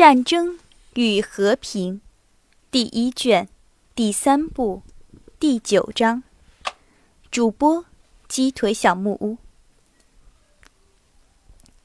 [0.00, 0.58] 战争
[0.94, 2.00] 与和平，
[2.70, 3.46] 第一卷，
[3.94, 4.80] 第三部，
[5.38, 6.22] 第九章。
[7.30, 7.84] 主播：
[8.26, 9.36] 鸡腿小木屋。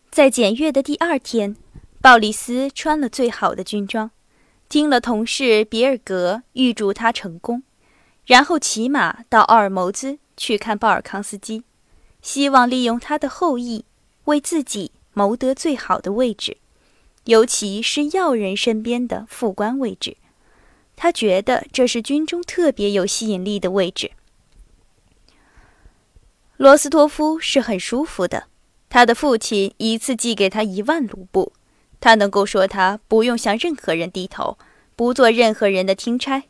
[0.09, 1.57] 在检阅的第二天，
[2.01, 4.09] 鲍里斯穿了最好的军装，
[4.69, 7.63] 听了同事比尔格预祝他成功，
[8.25, 11.65] 然后骑马到奥尔谋兹去看鲍尔康斯基，
[12.21, 13.83] 希望利用他的后裔
[14.23, 16.55] 为自己谋得最好的位置。
[17.25, 20.17] 尤其是要人身边的副官位置，
[20.95, 24.11] 他觉得这是军中特别有吸引力的位置。
[26.57, 28.47] 罗斯托夫是很舒服的，
[28.89, 31.51] 他的父亲一次寄给他一万卢布，
[31.99, 34.57] 他能够说他不用向任何人低头，
[34.95, 36.43] 不做任何人的听差。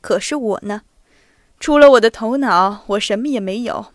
[0.00, 0.82] 可是我呢，
[1.58, 3.86] 除了我的头脑，我什么也没有。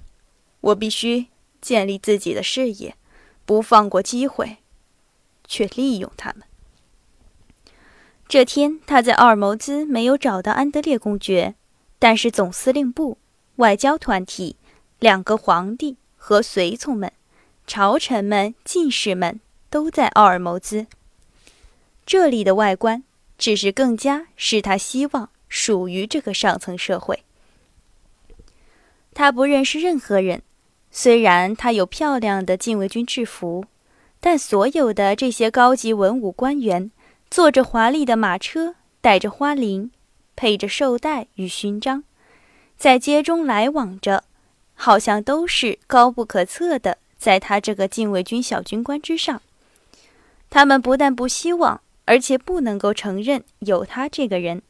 [0.61, 1.27] 我必须
[1.61, 2.95] 建立自己的事业，
[3.45, 4.57] 不放过机会。
[5.51, 6.43] 却利用他们。
[8.25, 11.55] 这天，他在奥尔谋兹没有找到安德烈公爵，
[11.99, 13.17] 但是总司令部、
[13.57, 14.55] 外交团体、
[14.99, 17.11] 两个皇帝和随从们、
[17.67, 20.87] 朝臣们、进士们都在奥尔谋兹。
[22.05, 23.03] 这里的外观
[23.37, 27.25] 只是更加使他希望属于这个上层社会。
[29.13, 30.41] 他不认识任何人，
[30.89, 33.65] 虽然他有漂亮的禁卫军制服。
[34.23, 36.91] 但所有的这些高级文武官员，
[37.31, 39.89] 坐着华丽的马车，带着花翎，
[40.35, 42.03] 配着绶带与勋章，
[42.77, 44.23] 在街中来往着，
[44.75, 49.41] 好像都是高不可测的，在他这个禁卫军小军官之上。
[50.51, 54.61] 他们不但不希望，而且不能够承认有他这个人。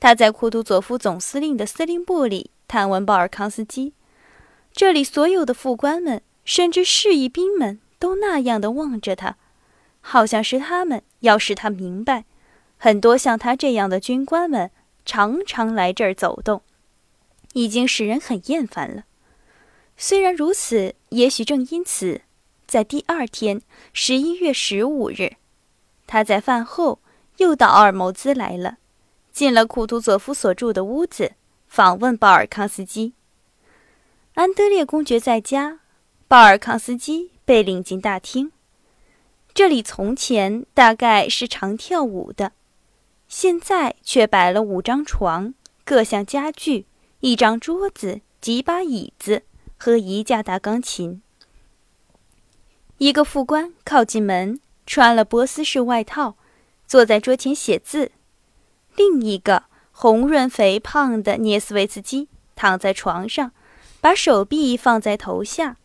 [0.00, 3.92] 他在库图佐夫总司令的司令部里探问鲍尔康斯基，
[4.72, 7.78] 这里所有的副官们，甚至侍役兵们。
[8.04, 9.38] 都那样的望着他，
[10.02, 12.26] 好像是他们要使他明白，
[12.76, 14.70] 很多像他这样的军官们
[15.06, 16.60] 常常来这儿走动，
[17.54, 19.04] 已经使人很厌烦了。
[19.96, 22.20] 虽然如此，也许正因此，
[22.66, 23.62] 在第二天，
[23.94, 25.36] 十一月十五日，
[26.06, 27.00] 他在饭后
[27.38, 28.76] 又到奥尔谋兹来了，
[29.32, 31.32] 进了库图佐夫所住的屋子，
[31.66, 33.14] 访问鲍尔康斯基。
[34.34, 35.80] 安德烈公爵在家，
[36.28, 37.30] 鲍尔康斯基。
[37.44, 38.50] 被领进大厅，
[39.52, 42.52] 这里从前大概是常跳舞的，
[43.28, 46.86] 现在却摆了五张床、各项家具、
[47.20, 49.42] 一张桌子、几把椅子
[49.76, 51.20] 和一架大钢琴。
[52.98, 56.36] 一个副官靠近门，穿了波斯式外套，
[56.86, 58.10] 坐在桌前写字；
[58.96, 63.52] 另一个红润肥胖的涅斯维茨基躺在床上，
[64.00, 65.76] 把手臂放在头下。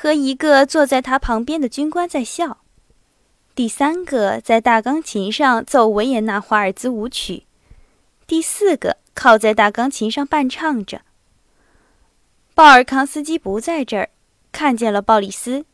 [0.00, 2.58] 和一个坐在他旁边的军官在笑，
[3.56, 7.42] 第三个在大钢琴上奏维也纳华尔兹舞曲，
[8.24, 11.00] 第四个靠在大钢琴上伴唱着。
[12.54, 14.10] 鲍尔康斯基不在这儿，
[14.52, 15.64] 看见了鲍里斯。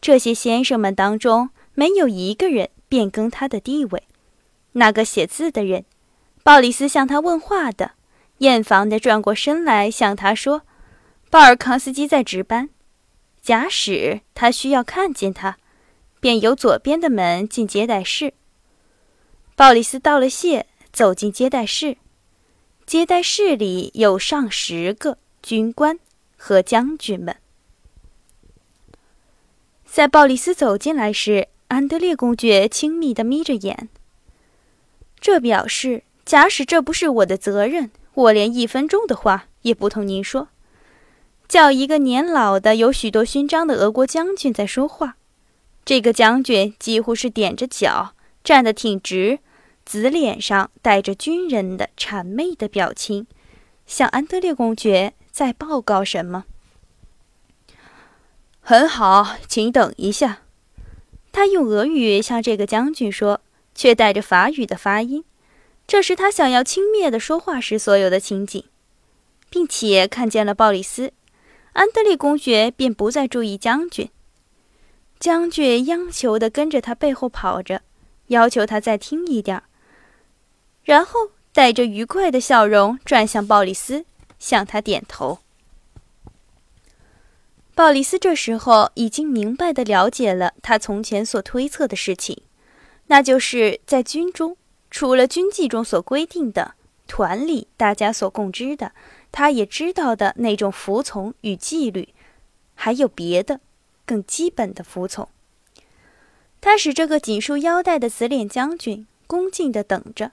[0.00, 4.04] 这些先生们当中没有一个人变更他的地位。
[4.72, 5.84] 那个写字的人，
[6.42, 7.90] 鲍里斯向他问话的，
[8.38, 10.62] 厌烦地转过身来向他说
[11.28, 12.70] ：“鲍尔康斯基在值班。”
[13.48, 15.56] 假使他需要看见他，
[16.20, 18.34] 便由左边的门进接待室。
[19.56, 21.96] 鲍里斯道了谢，走进接待室。
[22.84, 25.98] 接待室里有上十个军官
[26.36, 27.36] 和将军们。
[29.86, 33.88] 在鲍里斯走进来时，安德烈公爵亲密地眯着眼。
[35.18, 40.48] 这表示，假使这不是我的责任，我连一分钟的话也不同您说。
[41.48, 45.16] 叫一个年老的、有许多勋章的俄国将军在说话。
[45.84, 48.12] 这个将军几乎是踮着脚，
[48.44, 49.38] 站得挺直，
[49.86, 53.26] 紫脸上带着军人的谄媚的表情，
[53.86, 56.44] 向安德烈公爵在报告什么。
[58.60, 60.42] 很好，请等一下。
[61.32, 63.40] 他用俄语向这个将军说，
[63.74, 65.24] 却带着法语的发音。
[65.86, 68.62] 这是他想要轻蔑地说话时所有的情景，
[69.48, 71.14] 并且看见了鲍里斯。
[71.78, 74.10] 安德烈公爵便不再注意将军，
[75.20, 77.82] 将军央求地跟着他背后跑着，
[78.26, 79.62] 要求他再听一点
[80.82, 84.04] 然后带着愉快的笑容转向鲍里斯，
[84.40, 85.38] 向他点头。
[87.76, 92.42] 鲍里斯这时候已经明白地了解了他从前所推测的事情，
[93.06, 94.56] 那就是在军中，
[94.90, 96.74] 除了军纪中所规定的，
[97.06, 98.90] 团里大家所共知的。
[99.30, 102.08] 他也知道的那种服从与纪律，
[102.74, 103.60] 还有别的
[104.04, 105.28] 更基本的服从。
[106.60, 110.32] 他使这个紧束腰带的紫脸将军恭敬地等着，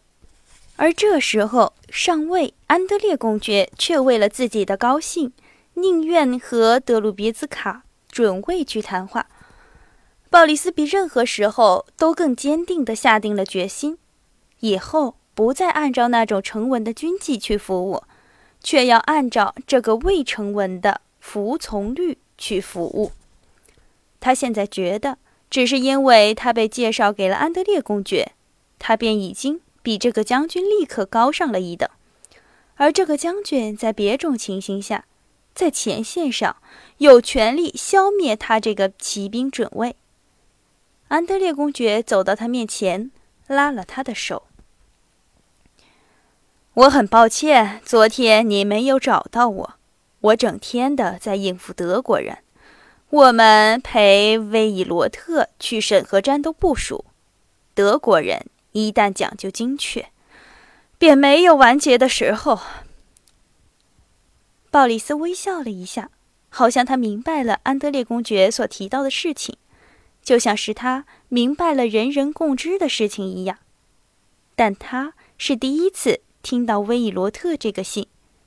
[0.75, 5.33] 而这时候，上尉安德烈公爵却为了自己的高兴，
[5.75, 9.27] 宁愿和德鲁别兹卡准尉去谈话。
[10.31, 13.98] 鲍里斯比任何时候都更坚定地下定了决心，
[14.62, 18.03] 以后不再按照那种成文的军纪去服务，
[18.65, 23.13] 却要按照这个未成文的服从律去服务。
[24.19, 25.19] 他现在觉得。
[25.47, 28.33] 只是因为他被介绍给了安德烈公爵，
[28.77, 31.88] 他便已经比这个将军立刻高上了一等。
[32.75, 35.06] 而这个将军在别种情形下，
[35.53, 36.57] 在前线上
[36.97, 39.95] 有权利消灭他这个骑兵准尉。
[41.07, 43.12] 安德烈公爵走到他面前，
[43.47, 44.47] 拉了他的手。
[46.75, 49.74] 我很抱歉，昨天你没有找到我，
[50.19, 52.39] 我整天的在应付德国人。
[53.10, 57.06] 我们陪威伊罗特去审核战斗部署。
[57.74, 60.07] 德国人一旦讲究精确，
[60.98, 62.60] 便没有完结的时候。
[64.69, 66.10] 鲍里斯微笑了一下，
[66.50, 69.56] 好像他明白了安德烈公爵所提到的事情，
[70.22, 73.60] 就像是他明白了人人共知的事情一样。
[74.57, 78.06] 但他是第一次听到威伊罗特这个姓，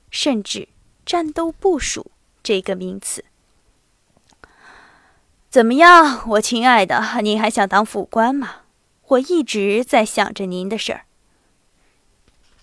[0.09, 0.69] 甚至
[1.05, 2.11] 战斗部署
[2.41, 3.25] 这个名词。
[5.49, 8.61] 怎么样，我亲爱的，您还想当副官吗？
[9.05, 11.01] 我一直在想着您的事儿。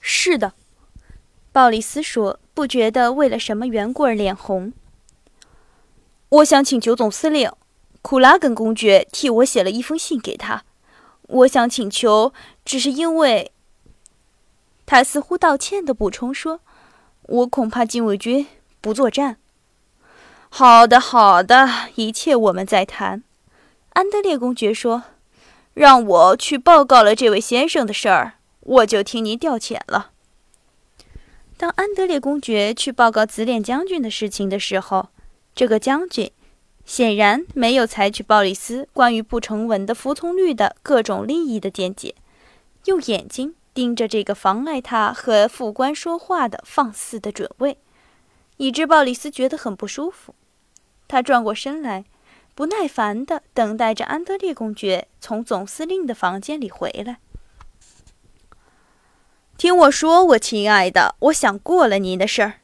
[0.00, 0.54] 是的，
[1.52, 4.72] 鲍里斯说，不觉得为了什么缘故而脸红。
[6.30, 7.52] 我想请求总司令
[8.00, 10.64] 库拉根公爵替我写了一封信给他。
[11.24, 12.32] 我想请求，
[12.64, 13.52] 只是因为……
[14.86, 16.60] 他似乎道歉的补充说
[17.22, 18.46] ：“我恐怕禁卫军
[18.80, 19.36] 不作战。”
[20.48, 23.24] 好的，好的，一切我们再谈。
[23.90, 25.02] 安德烈公爵说
[25.74, 30.12] ：“让我去报告了这位先生的事儿，我就听您调遣了。”
[31.58, 35.08] 当安德烈公爵去报告紫脸将军的事情的时候，
[35.54, 36.30] 这个将军
[36.84, 42.14] 显然没有采取鲍里斯关于不成文的服从律的各种利益的见解，
[42.84, 47.76] 用眼睛盯着这个妨碍他和副官说话的放肆的准尉。
[48.56, 50.34] 以致鲍里斯觉得很不舒服，
[51.06, 52.06] 他转过身来，
[52.54, 57.18] 不耐烦地等待着安德烈公爵从总司令的房间里回来。
[59.58, 62.54] 听我说，我亲爱的，我想过了您的事儿。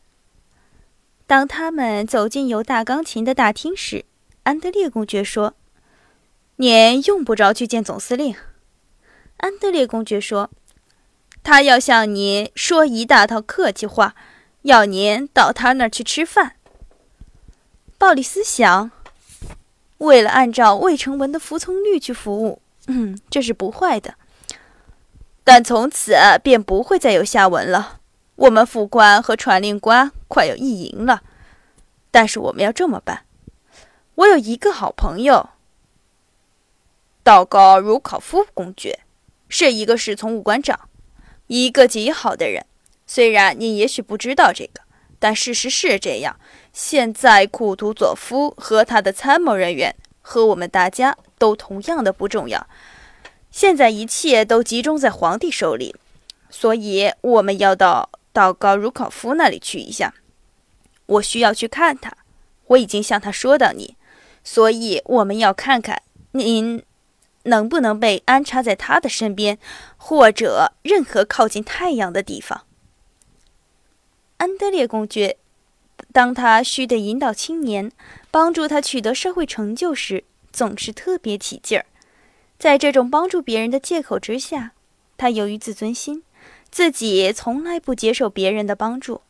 [1.27, 4.07] 当他们走进有大钢琴的大厅时，
[4.45, 5.53] 安德烈公爵说
[6.57, 8.35] ：“您用不着去见总司令。”
[9.39, 10.51] 安德烈公爵说
[11.43, 14.15] ：“他要向您说一大套客气话。”
[14.63, 16.55] 要您到他那儿去吃饭。
[17.99, 18.93] 鲍里斯想，
[19.99, 24.15] 为了按照未成文的服从律去服务，嗯，这是不坏的。
[25.43, 27.99] 但从此便不会再有下文了。
[28.37, 31.23] 我们副官和传令官快要意淫了，
[32.13, 33.25] 但是我们要这么办。
[34.15, 35.51] 我有一个好朋友，
[37.25, 39.01] 道高茹考夫公爵，
[39.49, 40.89] 是一个侍从武官长，
[41.53, 42.65] 一个极好的人。
[43.07, 44.81] 虽然你也许不知道这个，
[45.19, 46.41] 但事实是这样。
[46.73, 52.67] 现在库图佐夫和他的参谋人员和我们大家都同样的不重要。
[53.51, 55.95] 现在一切都集中在皇帝手里，
[56.49, 60.15] 所以我们要到到高茹考夫那里去一下。
[61.05, 62.17] 我需要去看他，
[62.69, 63.95] 我已经向他说到你，
[64.43, 66.83] 所以我们要看看您
[67.45, 69.59] 能不能被安插在他的身边，
[69.97, 72.65] 或者任何靠近太阳的地方。
[74.39, 75.37] 安德烈公爵，
[76.13, 77.93] 当他需得引导青年，
[78.31, 81.87] 帮助他取得社会成就时，总是特别起劲儿。
[82.59, 84.73] 在这种帮助别人的借口之下，
[85.17, 86.23] 他由于自尊心，
[86.71, 89.23] 自己从来不接受别人的帮助。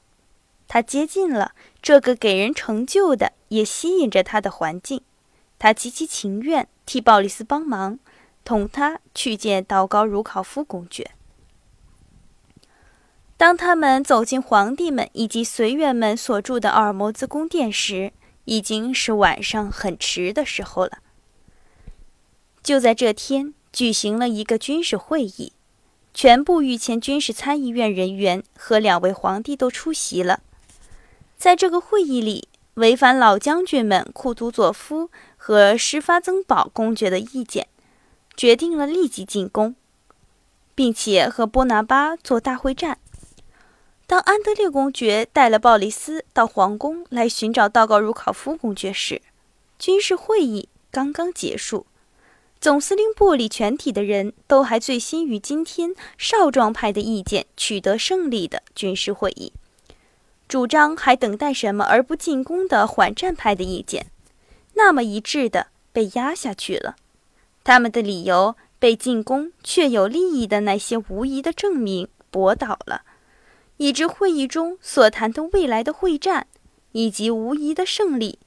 [0.68, 1.52] 他接近了
[1.82, 5.02] 这个给人成就的，也吸引着他的环境。
[5.58, 7.98] 他极其情愿替鲍里斯帮忙，
[8.44, 11.12] 同他去见道高茹考夫公爵。
[13.36, 18.12] 当他们走进皇帝们以及随员们所住的奥尔摩兹宫殿时，
[18.44, 20.98] 已经是晚上很迟的时候了。
[22.62, 25.52] 就在这天，举行了一个军事会议，
[26.14, 30.40] 全部御前军事参议院人员和两位皇帝都出席了。
[31.36, 35.10] 在这个会议里，违反老将军们库图佐夫
[35.44, 37.66] 和施发增堡公爵的意见，
[38.36, 39.74] 决定了立即进攻，
[40.72, 42.98] 并且和波拿巴做大会战。
[44.06, 49.20] 当安德烈公爵带了鲍里斯到皇宫来寻找道高茹考夫公爵时，
[49.80, 51.86] 军事会议刚刚结束。
[52.60, 59.52] 总司令部里全体的人都还醉心于今天少壮派的意见取得胜利的军事会议，
[60.46, 64.06] 主张还等待什么而不进攻的缓战派的意见，
[64.74, 66.96] 那么一致的被压下去了。
[67.64, 73.02] 他们的理由被进攻却有利益的那些无疑的证明驳倒了，
[73.76, 76.46] 以致会议中所谈的未来的会战
[76.92, 78.38] 以及无疑的胜利，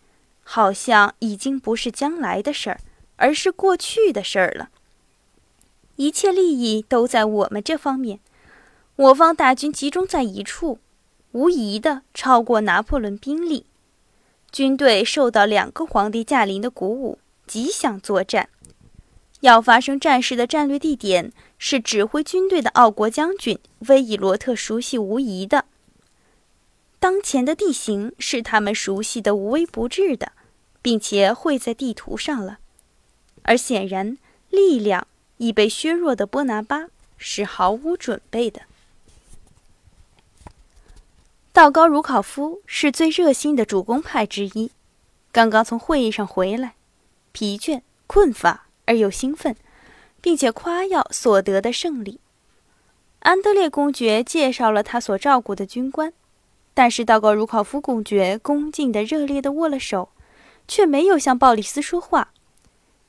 [0.43, 2.79] 好像已经不是将来的事儿。
[3.17, 4.67] 而是过去的事儿了。
[5.95, 8.19] 一切利益都在我们这方面，
[8.97, 10.79] 我方大军集中在一处，
[11.31, 13.67] 无疑的超过拿破仑兵力。
[14.55, 18.47] 军队受到两个皇帝驾临的鼓舞，极想作战。
[19.41, 23.59] 要发生战事的战略地点是指挥军队的奥国将军
[23.89, 25.65] 威伊罗特熟悉无疑的。
[27.01, 30.31] 当前的地形是他们熟悉的无微不至的，
[30.81, 32.59] 并且绘在地图上了。
[33.41, 34.17] 而显然，
[34.49, 36.85] 力量已被削弱的波拿巴
[37.17, 38.61] 是毫无准备的。
[41.55, 44.71] 道高茹考夫是最热心的主攻派之一，
[45.31, 46.73] 刚刚从会议上回来，
[47.31, 49.55] 疲倦、困乏而又兴奋，
[50.19, 52.19] 并且夸耀所得的胜利。
[53.19, 56.11] 安德烈公爵介绍了他所照顾的军官，
[56.73, 60.09] 但是道高茹考夫公爵恭敬的、热烈的握了手，
[60.67, 62.33] 却没有向鲍里斯说话。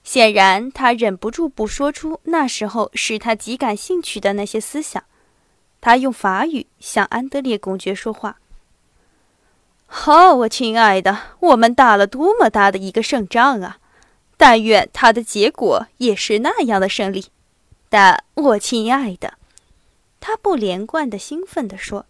[0.04, 5.02] 显然，他忍不住不说出那时候使他极感兴趣的那些思想。
[5.87, 8.38] 他用法语向安德烈公爵说话
[9.87, 13.78] ：“好，我亲爱的，我们打了多么大的一个胜仗啊！
[14.37, 17.26] 但愿他的结果也是那样的胜利。
[17.88, 19.35] 但我亲爱的，
[20.19, 22.07] 他不连贯的兴奋地说：‘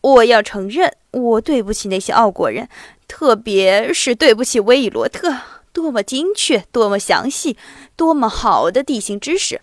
[0.00, 2.70] 我要承认，我对不起那些奥国人，
[3.06, 5.40] 特别是对不起威伊罗特。’”
[5.76, 7.58] 多么精确，多么详细，
[7.96, 9.60] 多么好的地形知识，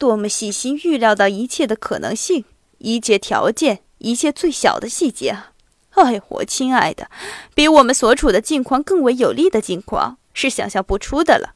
[0.00, 2.46] 多么细心预料到一切的可能性，
[2.78, 5.52] 一切条件，一切最小的细节啊！
[5.90, 7.10] 哎，我亲爱的，
[7.54, 11.54] 比我们所处的境况更为有利的境况是想象不出的了。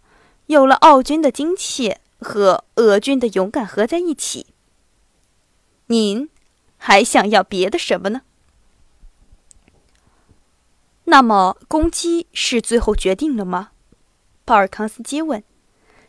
[0.48, 4.48] 有了奥军的精切和俄军的勇敢合在一起，
[5.86, 6.28] 您
[6.76, 8.20] 还想要别的什么呢？
[11.04, 13.70] 那么，攻击是最后决定了吗？
[14.44, 15.42] 鲍尔康斯基问：“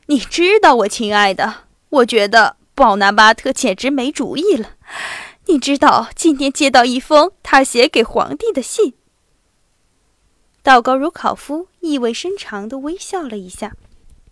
[0.07, 1.64] 你知道，我亲爱的，
[1.95, 4.71] 我觉得鲍拿巴特简直没主意了。
[5.45, 8.93] 你知道，今天接到一封他写给皇帝的信。”
[10.63, 13.75] 道高如考夫意味深长地微笑了一下。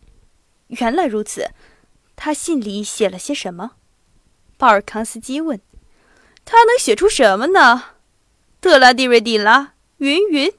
[0.67, 1.51] “原来如此，
[2.15, 3.73] 他信里写了些什么？”
[4.57, 5.61] 鲍尔康斯基问。
[6.43, 7.83] “他能写出什么呢？
[8.59, 10.51] 德拉蒂瑞蒂拉，云云。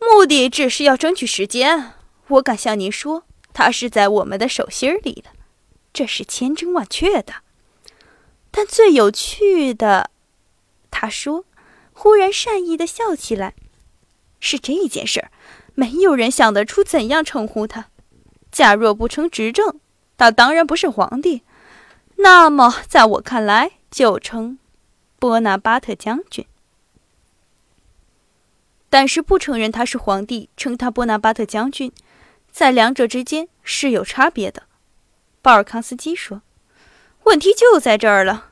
[0.00, 1.92] 目的只是要争取时间。”
[2.28, 5.30] 我敢向您说，他是在我们的手心里的，
[5.94, 7.36] 这是千真万确的。
[8.50, 10.10] 但最有趣的，
[10.90, 11.46] 他说，
[11.94, 13.54] 忽然善意的笑起来，
[14.38, 15.30] 是这件事儿。
[15.74, 17.86] 没有人想得出怎样称呼他。
[18.52, 19.80] 假若不称执政，
[20.16, 21.42] 他当然不是皇帝。
[22.16, 24.58] 那么，在我看来，就称
[25.18, 26.46] 波拿巴特将军。
[28.88, 31.90] 但是不承认他是皇帝，称他波拿巴特将军。
[32.52, 34.62] 在两者之间是有差别的，
[35.44, 36.40] 鲍尔康斯基说
[37.24, 38.48] ：“问题就在这儿了。”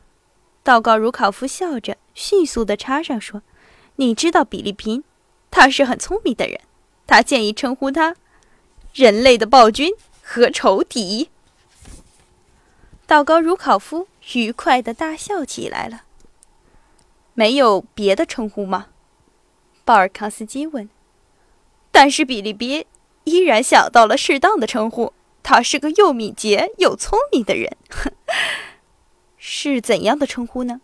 [0.63, 3.41] 道高茹考夫笑着，迅速地插上说
[3.97, 5.03] ：“你知道比利宾，
[5.51, 6.61] 他是很聪明的人。
[7.07, 8.17] 他建议称呼他
[8.93, 11.31] ‘人类的暴君’和仇敌。”
[13.09, 16.03] 道高茹考夫愉快地大笑起来了。
[17.33, 18.89] 没有别的称呼吗？
[19.87, 20.91] 鲍尔康斯基问。
[21.91, 22.85] 但是比利宾。
[23.25, 27.77] 依然想到了适当的称呼，他是个又敏捷又聪明的人。
[29.37, 30.81] 是怎样的称呼呢？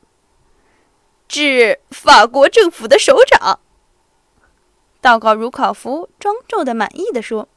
[1.29, 3.61] 指法国政府的首长。
[5.01, 7.49] 道高茹考夫庄重的、满意的说：“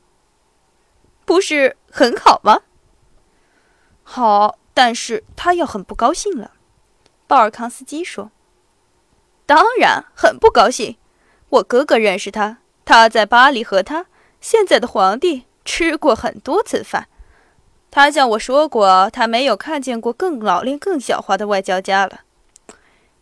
[1.25, 2.61] 不是很好吗？”
[4.03, 6.51] 好，但是他要很不高兴了。
[7.25, 8.31] 鲍尔康斯基说
[9.47, 10.97] ：“当然很不高兴。
[11.49, 14.05] 我哥哥认识他，他在巴黎和他。”
[14.39, 17.07] 现在的皇帝吃过很多次饭，
[17.89, 22.21] 他向我说过，他没有看见过更老练、更狡猾的外交家了。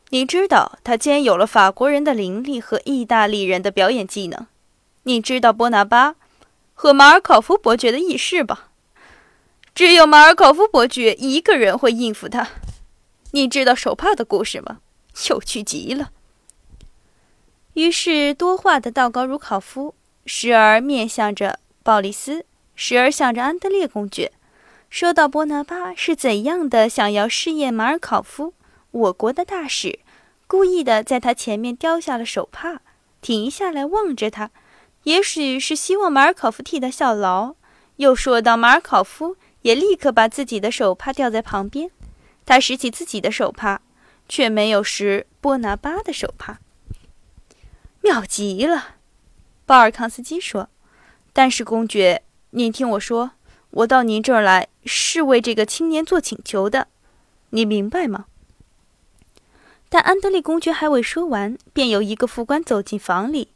[0.09, 4.47] 你知道，他兼有了法国人的灵力和意大利人的表演技能。
[5.03, 6.15] 你知道波拿巴
[6.73, 8.69] 和马尔考夫伯爵的轶事吧？
[9.75, 12.47] 只有马尔考夫伯爵一个人会应付他。
[13.31, 14.79] 你知道手帕的故事吗？
[15.29, 16.09] 有趣极了。
[17.73, 19.93] 于是，多话的道高如考夫。
[20.25, 24.31] 时而面向着鲍里斯，时而想着安德烈公爵，
[24.91, 28.53] 说到波拿巴是怎样的想要试验马尔考夫，
[28.91, 29.97] 我国的大使，
[30.45, 32.81] 故意的在他前面丢下了手帕，
[33.21, 34.51] 停下来望着他，
[35.05, 37.55] 也许是希望马尔考夫替他效劳。
[37.95, 41.89] 又说到马尔考夫也立刻把自己的手帕吊在旁边，
[42.45, 43.81] 他拾起自己的手帕，
[44.27, 46.59] 却没有拾波拿巴的手帕。
[48.01, 48.97] 妙极了，
[49.65, 50.69] 鲍尔康斯基说。
[51.39, 53.31] 但是公爵，您听我说，
[53.69, 56.89] 我到您这儿来是为这个青年做请求的，
[57.51, 58.25] 你明白吗？
[59.87, 63.53] 但安德烈公爵还未说完，便有一个副官走进房里，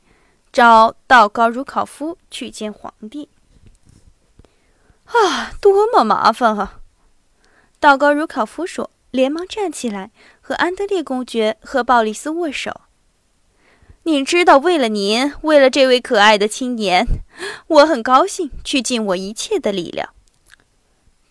[0.53, 3.27] 找道高如考夫去见皇帝。
[5.03, 6.79] 啊，多么麻烦啊！
[7.81, 12.79] 道高如考夫说，连忙站起来和安德烈公爵和鲍里斯握手。
[14.05, 17.07] 您知道，为了您，为了这位可爱的青年，
[17.67, 20.09] 我很高兴去尽我一切的力量。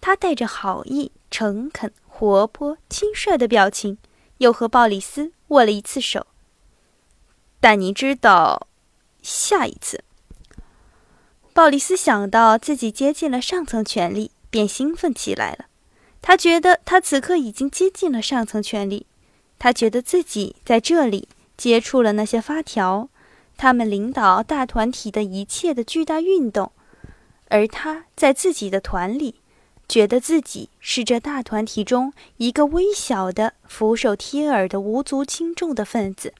[0.00, 3.99] 他带着好意、诚恳、活泼、轻率的表情，
[4.38, 6.26] 又和鲍里斯握了一次手。
[7.61, 8.67] 但你知道，
[9.23, 10.02] 下一次，
[11.52, 15.67] 鲍里斯想到自己接近了上层权力，便兴奋起来了。
[16.23, 19.07] 他觉得他此刻已经接近了上层权力，
[19.59, 21.29] 他觉得自己在这里。
[21.62, 23.09] 接触了那些发条，
[23.57, 26.73] 他们领导大团体的一切的巨大运动，
[27.50, 29.37] 而他在自己的团里，
[29.88, 36.35] 觉得自己是这大团体中一个微小的、俯首贴耳的无足轻重的分子。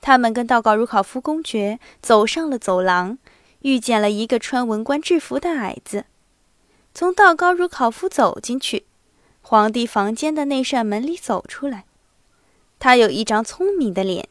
[0.00, 3.16] 他们跟道高如考夫公爵走上了走廊，
[3.60, 6.06] 遇见了一个穿文官制服的矮子，
[6.92, 8.84] 从道高如考夫走进去，
[9.42, 11.84] 皇帝房间的那扇门里走出来。
[12.84, 14.28] 他有一张聪明的脸，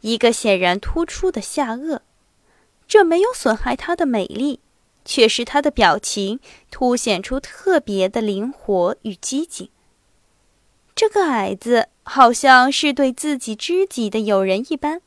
[0.00, 2.00] 一个显然突出的下颚，
[2.88, 4.58] 这没有损害他的美丽，
[5.04, 6.40] 却使他的表情
[6.72, 9.68] 凸显出特别的灵活与机警。
[10.96, 15.00] 这个矮子好像是对自己知己的友人一般，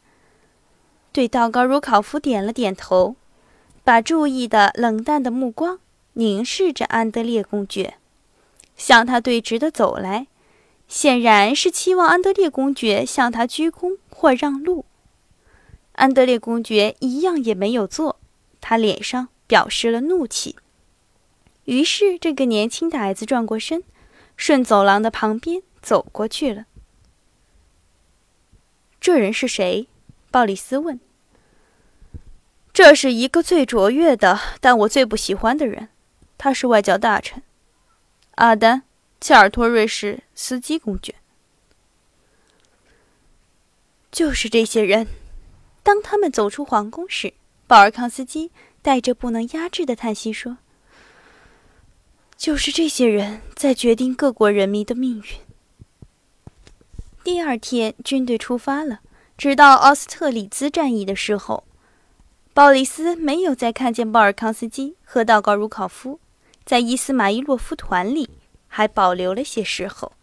[1.12, 3.18] 对道高如考夫点了点头，
[3.84, 5.82] 把注意的冷淡的目光
[6.14, 7.96] 凝视着安德烈公爵，
[8.78, 10.28] 向他对直的走来。
[10.90, 14.86] 显然是期望安德烈公爵向他鞠躬或让路。
[15.94, 18.20] 安德烈公爵一样也没有做，
[18.60, 20.56] 他脸上表示了怒气。
[21.66, 23.84] 于是，这个年轻的矮子转过身，
[24.36, 26.66] 顺走廊的旁边走过去了。
[29.00, 29.88] 这人是谁？
[30.32, 31.00] 鲍里斯问。
[32.74, 35.90] 这是一个最卓越的，但我最不喜欢的人。
[36.38, 37.44] 他是外交大臣，
[38.36, 38.84] 阿丹。
[39.22, 41.14] 切尔托瑞什斯基公爵，
[44.12, 45.08] 就是这些人。
[45.84, 47.34] 当他们走出皇宫时，
[47.68, 48.52] 保尔康斯基
[48.82, 50.58] 带着不能压制的叹息说
[52.38, 55.24] ：“就是这些人在决定各国人民的命运。”
[57.24, 59.02] 第二天，军队出发了。
[59.38, 61.64] 直到奥斯特里兹战役的时候，
[62.54, 66.20] 鲍里斯没有再看见鲍尔康斯基和道高茹考夫
[66.66, 68.30] 在伊斯马伊洛夫团里。
[68.70, 70.14] 还保留了些时候。